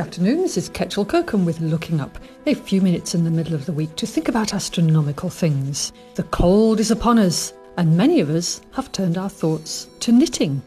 afternoon. 0.00 0.40
This 0.40 0.56
is 0.56 0.70
Kechil 0.70 1.06
Kirkham 1.06 1.44
with 1.44 1.60
Looking 1.60 2.00
Up, 2.00 2.18
a 2.46 2.54
few 2.54 2.80
minutes 2.80 3.14
in 3.14 3.24
the 3.24 3.30
middle 3.30 3.52
of 3.52 3.66
the 3.66 3.72
week 3.72 3.96
to 3.96 4.06
think 4.06 4.28
about 4.28 4.54
astronomical 4.54 5.28
things. 5.28 5.92
The 6.14 6.22
cold 6.22 6.80
is 6.80 6.90
upon 6.90 7.18
us, 7.18 7.52
and 7.76 7.98
many 7.98 8.20
of 8.20 8.30
us 8.30 8.62
have 8.72 8.90
turned 8.92 9.18
our 9.18 9.28
thoughts 9.28 9.88
to 10.00 10.10
knitting. 10.10 10.62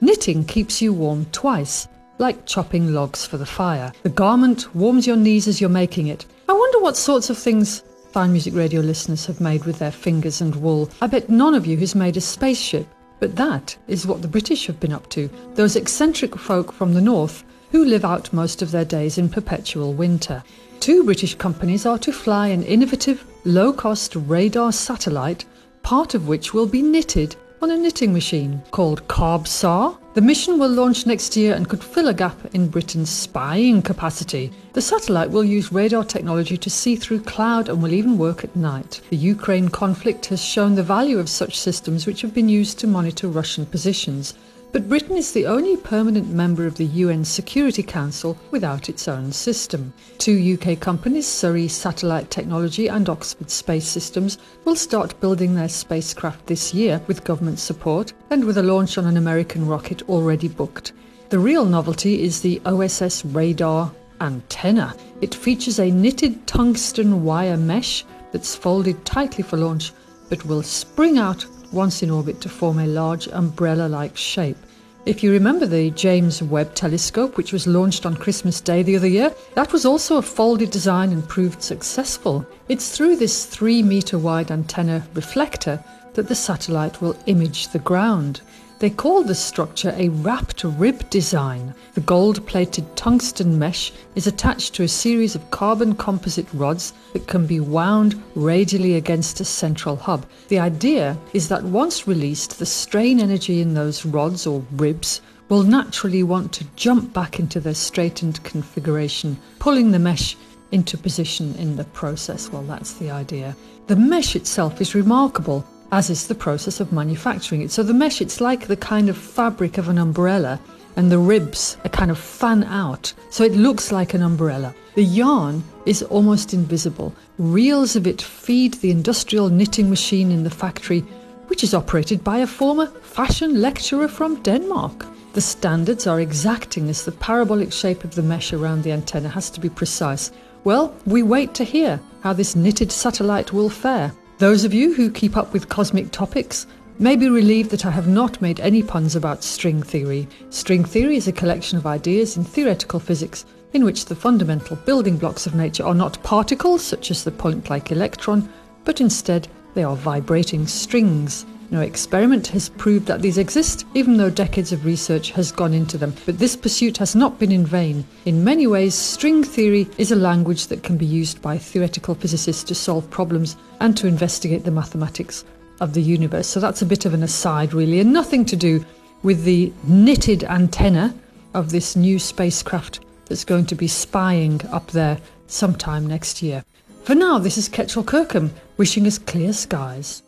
Knitting 0.00 0.44
keeps 0.44 0.80
you 0.80 0.92
warm 0.92 1.24
twice, 1.32 1.88
like 2.18 2.46
chopping 2.46 2.94
logs 2.94 3.26
for 3.26 3.38
the 3.38 3.44
fire. 3.44 3.92
The 4.04 4.08
garment 4.08 4.72
warms 4.72 5.04
your 5.04 5.16
knees 5.16 5.48
as 5.48 5.60
you're 5.60 5.68
making 5.68 6.06
it. 6.06 6.24
I 6.48 6.52
wonder 6.52 6.78
what 6.78 6.96
sorts 6.96 7.28
of 7.28 7.36
things 7.36 7.82
Fine 8.12 8.30
Music 8.30 8.54
Radio 8.54 8.82
listeners 8.82 9.26
have 9.26 9.40
made 9.40 9.64
with 9.64 9.80
their 9.80 9.90
fingers 9.90 10.40
and 10.40 10.54
wool. 10.54 10.88
I 11.02 11.08
bet 11.08 11.28
none 11.28 11.56
of 11.56 11.66
you 11.66 11.76
has 11.78 11.96
made 11.96 12.16
a 12.16 12.20
spaceship, 12.20 12.86
but 13.18 13.34
that 13.34 13.76
is 13.88 14.06
what 14.06 14.22
the 14.22 14.28
British 14.28 14.68
have 14.68 14.78
been 14.78 14.92
up 14.92 15.10
to. 15.10 15.28
Those 15.54 15.74
eccentric 15.74 16.38
folk 16.38 16.72
from 16.72 16.94
the 16.94 17.00
north 17.00 17.42
who 17.76 17.84
live 17.84 18.06
out 18.06 18.32
most 18.32 18.62
of 18.62 18.70
their 18.70 18.86
days 18.86 19.18
in 19.18 19.28
perpetual 19.28 19.92
winter. 19.92 20.42
Two 20.80 21.04
British 21.04 21.34
companies 21.34 21.84
are 21.84 21.98
to 21.98 22.10
fly 22.10 22.46
an 22.46 22.62
innovative, 22.62 23.22
low 23.44 23.70
cost 23.70 24.16
radar 24.16 24.72
satellite, 24.72 25.44
part 25.82 26.14
of 26.14 26.26
which 26.26 26.54
will 26.54 26.66
be 26.66 26.80
knitted 26.80 27.36
on 27.60 27.70
a 27.70 27.76
knitting 27.76 28.14
machine 28.14 28.62
called 28.70 29.06
CarbSAR. 29.08 29.94
The 30.14 30.22
mission 30.22 30.58
will 30.58 30.70
launch 30.70 31.04
next 31.04 31.36
year 31.36 31.54
and 31.54 31.68
could 31.68 31.84
fill 31.84 32.08
a 32.08 32.14
gap 32.14 32.38
in 32.54 32.68
Britain's 32.68 33.10
spying 33.10 33.82
capacity. 33.82 34.50
The 34.72 34.80
satellite 34.80 35.30
will 35.30 35.44
use 35.44 35.70
radar 35.70 36.04
technology 36.04 36.56
to 36.56 36.70
see 36.70 36.96
through 36.96 37.24
cloud 37.24 37.68
and 37.68 37.82
will 37.82 37.92
even 37.92 38.16
work 38.16 38.42
at 38.42 38.56
night. 38.56 39.02
The 39.10 39.18
Ukraine 39.18 39.68
conflict 39.68 40.24
has 40.26 40.42
shown 40.42 40.76
the 40.76 40.82
value 40.82 41.18
of 41.18 41.28
such 41.28 41.58
systems 41.58 42.06
which 42.06 42.22
have 42.22 42.32
been 42.32 42.48
used 42.48 42.78
to 42.78 42.86
monitor 42.86 43.28
Russian 43.28 43.66
positions. 43.66 44.32
But 44.76 44.90
Britain 44.90 45.16
is 45.16 45.32
the 45.32 45.46
only 45.46 45.78
permanent 45.78 46.28
member 46.28 46.66
of 46.66 46.74
the 46.74 46.84
UN 46.84 47.24
Security 47.24 47.82
Council 47.82 48.36
without 48.50 48.90
its 48.90 49.08
own 49.08 49.32
system. 49.32 49.94
Two 50.18 50.58
UK 50.60 50.78
companies, 50.78 51.26
Surrey 51.26 51.66
Satellite 51.66 52.30
Technology 52.30 52.86
and 52.86 53.08
Oxford 53.08 53.50
Space 53.50 53.88
Systems, 53.88 54.36
will 54.66 54.76
start 54.76 55.18
building 55.18 55.54
their 55.54 55.70
spacecraft 55.70 56.46
this 56.46 56.74
year 56.74 57.00
with 57.06 57.24
government 57.24 57.58
support 57.58 58.12
and 58.28 58.44
with 58.44 58.58
a 58.58 58.62
launch 58.62 58.98
on 58.98 59.06
an 59.06 59.16
American 59.16 59.66
rocket 59.66 60.06
already 60.10 60.46
booked. 60.46 60.92
The 61.30 61.38
real 61.38 61.64
novelty 61.64 62.22
is 62.22 62.42
the 62.42 62.60
OSS 62.66 63.24
radar 63.24 63.90
antenna. 64.20 64.94
It 65.22 65.34
features 65.34 65.78
a 65.78 65.90
knitted 65.90 66.46
tungsten 66.46 67.24
wire 67.24 67.56
mesh 67.56 68.04
that's 68.30 68.54
folded 68.54 69.06
tightly 69.06 69.42
for 69.42 69.56
launch 69.56 69.94
but 70.28 70.44
will 70.44 70.62
spring 70.62 71.16
out 71.16 71.46
once 71.72 72.02
in 72.02 72.10
orbit 72.10 72.42
to 72.42 72.50
form 72.50 72.78
a 72.78 72.86
large 72.86 73.26
umbrella 73.28 73.88
like 73.88 74.18
shape. 74.18 74.58
If 75.06 75.22
you 75.22 75.30
remember 75.30 75.66
the 75.66 75.92
James 75.92 76.42
Webb 76.42 76.74
Telescope, 76.74 77.36
which 77.36 77.52
was 77.52 77.68
launched 77.68 78.04
on 78.04 78.16
Christmas 78.16 78.60
Day 78.60 78.82
the 78.82 78.96
other 78.96 79.06
year, 79.06 79.32
that 79.54 79.72
was 79.72 79.86
also 79.86 80.16
a 80.16 80.22
folded 80.22 80.72
design 80.72 81.12
and 81.12 81.26
proved 81.28 81.62
successful. 81.62 82.44
It's 82.68 82.90
through 82.90 83.14
this 83.14 83.46
three 83.46 83.84
metre 83.84 84.18
wide 84.18 84.50
antenna 84.50 85.06
reflector 85.14 85.80
that 86.14 86.26
the 86.26 86.34
satellite 86.34 87.00
will 87.00 87.16
image 87.26 87.68
the 87.68 87.78
ground. 87.78 88.40
They 88.78 88.90
call 88.90 89.22
the 89.22 89.34
structure 89.34 89.94
a 89.96 90.10
wrapped 90.10 90.62
rib 90.62 91.08
design. 91.08 91.74
The 91.94 92.02
gold 92.02 92.46
plated 92.46 92.94
tungsten 92.94 93.58
mesh 93.58 93.90
is 94.14 94.26
attached 94.26 94.74
to 94.74 94.82
a 94.82 94.88
series 94.88 95.34
of 95.34 95.50
carbon 95.50 95.94
composite 95.94 96.46
rods 96.52 96.92
that 97.14 97.26
can 97.26 97.46
be 97.46 97.58
wound 97.58 98.22
radially 98.34 98.94
against 98.94 99.40
a 99.40 99.46
central 99.46 99.96
hub. 99.96 100.26
The 100.48 100.58
idea 100.58 101.16
is 101.32 101.48
that 101.48 101.64
once 101.64 102.06
released, 102.06 102.58
the 102.58 102.66
strain 102.66 103.18
energy 103.18 103.62
in 103.62 103.72
those 103.72 104.04
rods 104.04 104.46
or 104.46 104.62
ribs 104.72 105.22
will 105.48 105.62
naturally 105.62 106.22
want 106.22 106.52
to 106.52 106.66
jump 106.76 107.14
back 107.14 107.38
into 107.38 107.60
their 107.60 107.74
straightened 107.74 108.44
configuration, 108.44 109.38
pulling 109.58 109.92
the 109.92 109.98
mesh 109.98 110.36
into 110.70 110.98
position 110.98 111.54
in 111.54 111.76
the 111.76 111.84
process. 111.84 112.50
Well, 112.50 112.64
that's 112.64 112.94
the 112.94 113.10
idea. 113.10 113.56
The 113.86 113.96
mesh 113.96 114.36
itself 114.36 114.82
is 114.82 114.94
remarkable 114.94 115.64
as 115.92 116.10
is 116.10 116.26
the 116.26 116.34
process 116.34 116.80
of 116.80 116.92
manufacturing 116.92 117.62
it. 117.62 117.70
So 117.70 117.82
the 117.82 117.94
mesh, 117.94 118.20
it's 118.20 118.40
like 118.40 118.66
the 118.66 118.76
kind 118.76 119.08
of 119.08 119.16
fabric 119.16 119.78
of 119.78 119.88
an 119.88 119.98
umbrella, 119.98 120.60
and 120.96 121.12
the 121.12 121.18
ribs 121.18 121.76
are 121.84 121.90
kind 121.90 122.10
of 122.10 122.18
fan 122.18 122.64
out, 122.64 123.12
so 123.30 123.44
it 123.44 123.52
looks 123.52 123.92
like 123.92 124.14
an 124.14 124.22
umbrella. 124.22 124.74
The 124.94 125.04
yarn 125.04 125.62
is 125.84 126.02
almost 126.02 126.54
invisible. 126.54 127.14
Reels 127.38 127.96
of 127.96 128.06
it 128.06 128.22
feed 128.22 128.74
the 128.74 128.90
industrial 128.90 129.50
knitting 129.50 129.90
machine 129.90 130.30
in 130.30 130.42
the 130.42 130.50
factory, 130.50 131.00
which 131.48 131.62
is 131.62 131.74
operated 131.74 132.24
by 132.24 132.38
a 132.38 132.46
former 132.46 132.86
fashion 132.86 133.60
lecturer 133.60 134.08
from 134.08 134.42
Denmark. 134.42 135.06
The 135.34 135.42
standards 135.42 136.06
are 136.06 136.18
exacting 136.18 136.88
as 136.88 137.04
the 137.04 137.12
parabolic 137.12 137.72
shape 137.72 138.04
of 138.04 138.14
the 138.14 138.22
mesh 138.22 138.54
around 138.54 138.82
the 138.82 138.92
antenna 138.92 139.28
has 139.28 139.50
to 139.50 139.60
be 139.60 139.68
precise. 139.68 140.32
Well, 140.64 140.94
we 141.04 141.22
wait 141.22 141.52
to 141.54 141.64
hear 141.64 142.00
how 142.22 142.32
this 142.32 142.56
knitted 142.56 142.90
satellite 142.90 143.52
will 143.52 143.68
fare. 143.68 144.12
Those 144.38 144.64
of 144.64 144.74
you 144.74 144.92
who 144.92 145.10
keep 145.10 145.34
up 145.34 145.54
with 145.54 145.70
cosmic 145.70 146.10
topics 146.10 146.66
may 146.98 147.16
be 147.16 147.30
relieved 147.30 147.70
that 147.70 147.86
I 147.86 147.90
have 147.90 148.06
not 148.06 148.42
made 148.42 148.60
any 148.60 148.82
puns 148.82 149.16
about 149.16 149.42
string 149.42 149.82
theory. 149.82 150.28
String 150.50 150.84
theory 150.84 151.16
is 151.16 151.26
a 151.26 151.32
collection 151.32 151.78
of 151.78 151.86
ideas 151.86 152.36
in 152.36 152.44
theoretical 152.44 153.00
physics 153.00 153.46
in 153.72 153.82
which 153.82 154.04
the 154.04 154.14
fundamental 154.14 154.76
building 154.76 155.16
blocks 155.16 155.46
of 155.46 155.54
nature 155.54 155.86
are 155.86 155.94
not 155.94 156.22
particles, 156.22 156.84
such 156.84 157.10
as 157.10 157.24
the 157.24 157.30
point 157.30 157.70
like 157.70 157.90
electron, 157.90 158.46
but 158.84 159.00
instead 159.00 159.48
they 159.72 159.82
are 159.82 159.96
vibrating 159.96 160.66
strings. 160.66 161.46
No 161.70 161.80
experiment 161.80 162.46
has 162.48 162.68
proved 162.68 163.06
that 163.06 163.22
these 163.22 163.38
exist, 163.38 163.84
even 163.94 164.16
though 164.16 164.30
decades 164.30 164.72
of 164.72 164.84
research 164.84 165.32
has 165.32 165.50
gone 165.50 165.74
into 165.74 165.98
them. 165.98 166.14
But 166.24 166.38
this 166.38 166.54
pursuit 166.54 166.96
has 166.98 167.16
not 167.16 167.38
been 167.38 167.50
in 167.50 167.66
vain. 167.66 168.04
In 168.24 168.44
many 168.44 168.66
ways, 168.66 168.94
string 168.94 169.42
theory 169.42 169.88
is 169.98 170.12
a 170.12 170.16
language 170.16 170.68
that 170.68 170.84
can 170.84 170.96
be 170.96 171.06
used 171.06 171.42
by 171.42 171.58
theoretical 171.58 172.14
physicists 172.14 172.62
to 172.64 172.74
solve 172.74 173.10
problems 173.10 173.56
and 173.80 173.96
to 173.96 174.06
investigate 174.06 174.64
the 174.64 174.70
mathematics 174.70 175.44
of 175.80 175.92
the 175.92 176.02
universe. 176.02 176.46
So 176.46 176.60
that's 176.60 176.82
a 176.82 176.86
bit 176.86 177.04
of 177.04 177.14
an 177.14 177.22
aside, 177.22 177.74
really, 177.74 178.00
and 178.00 178.12
nothing 178.12 178.44
to 178.46 178.56
do 178.56 178.84
with 179.22 179.42
the 179.44 179.72
knitted 179.84 180.44
antenna 180.44 181.14
of 181.52 181.70
this 181.70 181.96
new 181.96 182.18
spacecraft 182.18 183.00
that's 183.26 183.44
going 183.44 183.66
to 183.66 183.74
be 183.74 183.88
spying 183.88 184.60
up 184.70 184.92
there 184.92 185.18
sometime 185.48 186.06
next 186.06 186.42
year. 186.42 186.64
For 187.02 187.14
now, 187.14 187.38
this 187.38 187.58
is 187.58 187.68
Kechil 187.68 188.06
Kirkham 188.06 188.52
wishing 188.76 189.06
us 189.06 189.18
clear 189.18 189.52
skies. 189.52 190.22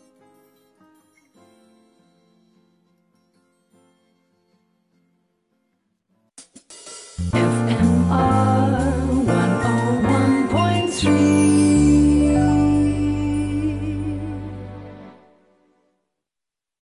Yeah. 7.19 7.48